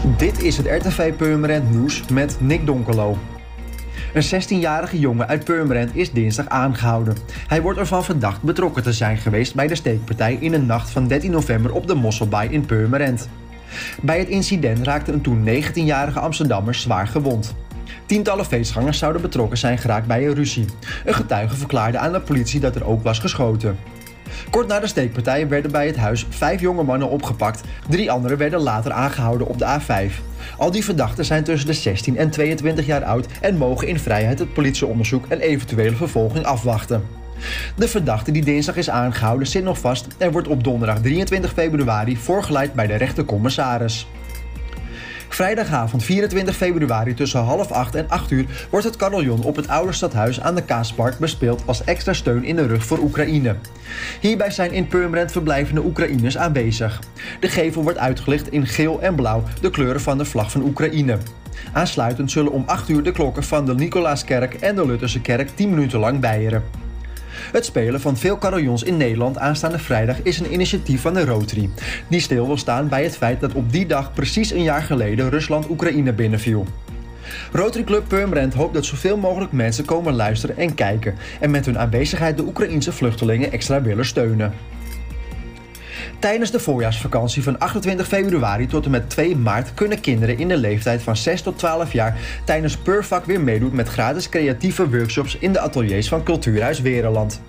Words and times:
Dit 0.00 0.42
is 0.42 0.56
het 0.56 0.66
RTV 0.66 1.14
Purmerend 1.14 1.70
Nieuws 1.70 2.08
met 2.08 2.36
Nick 2.40 2.66
Donkelo. 2.66 3.18
Een 4.14 4.42
16-jarige 4.42 4.98
jongen 4.98 5.28
uit 5.28 5.44
Purmerend 5.44 5.96
is 5.96 6.12
dinsdag 6.12 6.48
aangehouden. 6.48 7.16
Hij 7.46 7.62
wordt 7.62 7.78
ervan 7.78 8.04
verdacht 8.04 8.42
betrokken 8.42 8.82
te 8.82 8.92
zijn 8.92 9.16
geweest 9.16 9.54
bij 9.54 9.66
de 9.66 9.74
steekpartij 9.74 10.36
in 10.40 10.50
de 10.50 10.58
nacht 10.58 10.90
van 10.90 11.08
13 11.08 11.30
november 11.30 11.72
op 11.72 11.86
de 11.86 11.94
Mosselbaai 11.94 12.50
in 12.50 12.66
Purmerend. 12.66 13.28
Bij 14.02 14.18
het 14.18 14.28
incident 14.28 14.86
raakte 14.86 15.12
een 15.12 15.20
toen 15.20 15.48
19-jarige 15.48 16.20
Amsterdammer 16.20 16.74
zwaar 16.74 17.06
gewond. 17.06 17.54
Tientallen 18.06 18.44
feestgangers 18.44 18.98
zouden 18.98 19.22
betrokken 19.22 19.58
zijn 19.58 19.78
geraakt 19.78 20.06
bij 20.06 20.26
een 20.26 20.34
ruzie. 20.34 20.66
Een 21.04 21.14
getuige 21.14 21.56
verklaarde 21.56 21.98
aan 21.98 22.12
de 22.12 22.20
politie 22.20 22.60
dat 22.60 22.76
er 22.76 22.86
ook 22.86 23.02
was 23.02 23.18
geschoten. 23.18 23.78
Kort 24.50 24.66
na 24.66 24.80
de 24.80 24.86
steekpartij 24.86 25.48
werden 25.48 25.70
bij 25.70 25.86
het 25.86 25.96
huis 25.96 26.26
vijf 26.28 26.60
jonge 26.60 26.82
mannen 26.82 27.08
opgepakt. 27.08 27.60
Drie 27.88 28.10
anderen 28.10 28.36
werden 28.36 28.60
later 28.60 28.92
aangehouden 28.92 29.46
op 29.46 29.58
de 29.58 29.78
A5. 29.80 30.12
Al 30.56 30.70
die 30.70 30.84
verdachten 30.84 31.24
zijn 31.24 31.44
tussen 31.44 31.68
de 31.68 31.74
16 31.74 32.16
en 32.16 32.30
22 32.30 32.86
jaar 32.86 33.04
oud 33.04 33.26
en 33.40 33.56
mogen 33.56 33.88
in 33.88 33.98
vrijheid 33.98 34.38
het 34.38 34.52
politieonderzoek 34.52 35.26
en 35.28 35.40
eventuele 35.40 35.96
vervolging 35.96 36.44
afwachten. 36.44 37.02
De 37.76 37.88
verdachte 37.88 38.32
die 38.32 38.44
dinsdag 38.44 38.76
is 38.76 38.90
aangehouden 38.90 39.46
zit 39.46 39.64
nog 39.64 39.78
vast 39.78 40.06
en 40.18 40.32
wordt 40.32 40.48
op 40.48 40.64
donderdag 40.64 41.00
23 41.00 41.52
februari 41.52 42.16
voorgeleid 42.16 42.72
bij 42.72 42.86
de 42.86 42.94
rechtercommissaris. 42.94 44.06
Vrijdagavond 45.34 46.04
24 46.04 46.56
februari 46.56 47.14
tussen 47.14 47.40
half 47.40 47.70
8 47.70 47.94
en 47.94 48.08
8 48.08 48.30
uur 48.30 48.66
wordt 48.70 48.86
het 48.86 48.96
carillon 48.96 49.42
op 49.42 49.56
het 49.56 49.68
oude 49.68 49.92
stadhuis 49.92 50.40
aan 50.40 50.54
de 50.54 50.62
Kaaspark 50.62 51.18
bespeeld 51.18 51.62
als 51.66 51.84
extra 51.84 52.12
steun 52.12 52.44
in 52.44 52.56
de 52.56 52.66
rug 52.66 52.84
voor 52.84 52.98
Oekraïne. 52.98 53.56
Hierbij 54.20 54.50
zijn 54.50 54.72
in 54.72 54.86
Purmerend 54.86 55.32
verblijvende 55.32 55.84
Oekraïners 55.84 56.38
aanwezig. 56.38 57.00
De 57.40 57.48
gevel 57.48 57.82
wordt 57.82 57.98
uitgelicht 57.98 58.52
in 58.52 58.66
geel 58.66 59.00
en 59.00 59.14
blauw, 59.14 59.42
de 59.60 59.70
kleuren 59.70 60.00
van 60.00 60.18
de 60.18 60.24
vlag 60.24 60.50
van 60.50 60.62
Oekraïne. 60.62 61.18
Aansluitend 61.72 62.30
zullen 62.30 62.52
om 62.52 62.62
8 62.66 62.88
uur 62.88 63.02
de 63.02 63.12
klokken 63.12 63.42
van 63.42 63.66
de 63.66 63.74
Nicolaaskerk 63.74 64.54
en 64.54 64.74
de 64.74 64.86
Lutherse 64.86 65.20
kerk 65.20 65.48
10 65.54 65.70
minuten 65.70 65.98
lang 65.98 66.20
bijeren. 66.20 66.62
Het 67.52 67.64
spelen 67.64 68.00
van 68.00 68.16
veel 68.16 68.38
carillons 68.38 68.82
in 68.82 68.96
Nederland 68.96 69.38
aanstaande 69.38 69.78
vrijdag 69.78 70.22
is 70.22 70.40
een 70.40 70.52
initiatief 70.52 71.00
van 71.00 71.14
de 71.14 71.24
Rotary. 71.24 71.70
Die 72.08 72.20
stil 72.20 72.46
wil 72.46 72.56
staan 72.56 72.88
bij 72.88 73.02
het 73.02 73.16
feit 73.16 73.40
dat 73.40 73.52
op 73.52 73.72
die 73.72 73.86
dag 73.86 74.12
precies 74.12 74.50
een 74.50 74.62
jaar 74.62 74.82
geleden 74.82 75.30
Rusland 75.30 75.68
Oekraïne 75.68 76.12
binnenviel. 76.12 76.66
Rotary 77.52 77.84
Club 77.84 78.08
Purmerend 78.08 78.54
hoopt 78.54 78.74
dat 78.74 78.84
zoveel 78.84 79.16
mogelijk 79.16 79.52
mensen 79.52 79.84
komen 79.84 80.14
luisteren 80.14 80.56
en 80.56 80.74
kijken 80.74 81.14
en 81.40 81.50
met 81.50 81.66
hun 81.66 81.78
aanwezigheid 81.78 82.36
de 82.36 82.42
Oekraïense 82.42 82.92
vluchtelingen 82.92 83.52
extra 83.52 83.82
willen 83.82 84.04
steunen. 84.04 84.52
Tijdens 86.20 86.50
de 86.50 86.60
voorjaarsvakantie 86.60 87.42
van 87.42 87.58
28 87.58 88.06
februari 88.06 88.66
tot 88.66 88.84
en 88.84 88.90
met 88.90 89.10
2 89.10 89.36
maart 89.36 89.74
kunnen 89.74 90.00
kinderen 90.00 90.38
in 90.38 90.48
de 90.48 90.56
leeftijd 90.56 91.02
van 91.02 91.16
6 91.16 91.42
tot 91.42 91.58
12 91.58 91.92
jaar 91.92 92.18
tijdens 92.44 92.76
Purvak 92.76 93.24
weer 93.24 93.40
meedoen 93.40 93.74
met 93.74 93.88
gratis 93.88 94.28
creatieve 94.28 94.90
workshops 94.90 95.36
in 95.38 95.52
de 95.52 95.60
ateliers 95.60 96.08
van 96.08 96.22
Cultuurhuis 96.22 96.80
Wereland. 96.80 97.40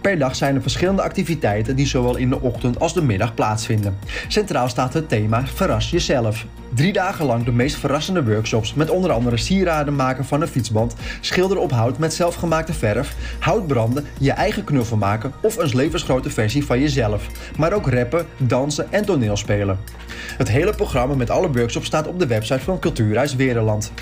Per 0.00 0.18
dag 0.18 0.36
zijn 0.36 0.54
er 0.54 0.62
verschillende 0.62 1.02
activiteiten 1.02 1.76
die 1.76 1.86
zowel 1.86 2.16
in 2.16 2.28
de 2.28 2.40
ochtend 2.40 2.80
als 2.80 2.94
de 2.94 3.02
middag 3.02 3.34
plaatsvinden. 3.34 3.98
Centraal 4.28 4.68
staat 4.68 4.94
het 4.94 5.08
thema 5.08 5.46
Verras 5.46 5.90
jezelf. 5.90 6.46
Drie 6.74 6.92
dagen 6.92 7.24
lang 7.24 7.44
de 7.44 7.52
meest 7.52 7.76
verrassende 7.76 8.24
workshops 8.24 8.74
met 8.74 8.90
onder 8.90 9.10
andere 9.10 9.36
sieraden 9.36 9.96
maken 9.96 10.24
van 10.24 10.40
een 10.40 10.48
fietsband, 10.48 10.94
schilderen 11.20 11.62
op 11.62 11.72
hout 11.72 11.98
met 11.98 12.14
zelfgemaakte 12.14 12.72
verf, 12.72 13.14
houtbranden, 13.38 14.04
je 14.18 14.32
eigen 14.32 14.64
knuffel 14.64 14.96
maken 14.96 15.32
of 15.42 15.56
een 15.56 15.76
levensgrote 15.76 16.30
versie 16.30 16.64
van 16.64 16.80
jezelf. 16.80 17.26
Maar 17.56 17.72
ook 17.72 17.90
rappen, 17.90 18.26
dansen 18.36 18.92
en 18.92 19.04
toneelspelen. 19.04 19.78
Het 20.36 20.48
hele 20.48 20.74
programma 20.74 21.14
met 21.14 21.30
alle 21.30 21.52
workshops 21.52 21.86
staat 21.86 22.06
op 22.06 22.18
de 22.18 22.26
website 22.26 22.60
van 22.60 22.78
Cultuurhuis 22.78 23.34
Wereland. 23.34 23.92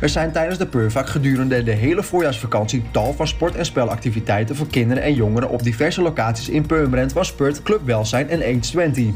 Er 0.00 0.08
zijn 0.08 0.32
tijdens 0.32 0.58
de 0.58 0.66
Purvak 0.66 1.08
gedurende 1.08 1.62
de 1.62 1.72
hele 1.72 2.02
voorjaarsvakantie 2.02 2.82
tal 2.90 3.12
van 3.12 3.28
sport- 3.28 3.56
en 3.56 3.66
spelactiviteiten 3.66 4.56
voor 4.56 4.66
kinderen 4.66 5.02
en 5.02 5.14
jongeren 5.14 5.50
op 5.50 5.62
diverse 5.62 6.02
locaties 6.02 6.48
in 6.48 6.66
Purmerend 6.66 7.12
van 7.12 7.24
Spurt, 7.24 7.62
Club 7.62 7.80
Welzijn 7.84 8.28
en 8.28 8.42
Age 8.42 8.60
20. 8.60 9.06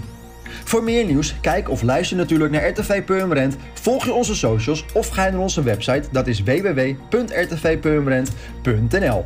Voor 0.64 0.82
meer 0.82 1.04
nieuws, 1.04 1.34
kijk 1.40 1.70
of 1.70 1.82
luister 1.82 2.16
natuurlijk 2.16 2.52
naar 2.52 2.68
RTV 2.68 3.04
Purmerend, 3.04 3.56
volg 3.74 4.04
je 4.04 4.12
onze 4.12 4.34
socials 4.34 4.84
of 4.92 5.08
ga 5.08 5.30
naar 5.30 5.40
onze 5.40 5.62
website, 5.62 6.08
dat 6.10 6.26
is 6.26 6.42
www.rtvpurmerend.nl. 6.42 9.24